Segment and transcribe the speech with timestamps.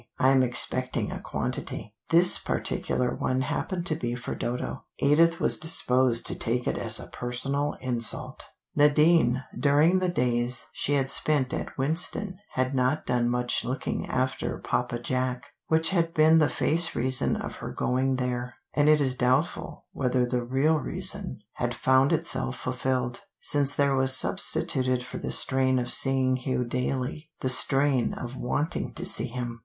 [0.17, 4.85] I am expecting a quantity." This particular one happened to be for Dodo.
[4.97, 8.49] Edith was disposed to take it as a personal insult.
[8.75, 14.57] Nadine during the days she had spent at Winston had not done much looking after
[14.57, 19.13] Papa Jack, which had been the face reason of her going there; and it is
[19.13, 25.29] doubtful whether the real reason had found itself fulfilled, since there was substituted for the
[25.29, 29.59] strain of seeing Hugh daily, the strain of wanting to see him.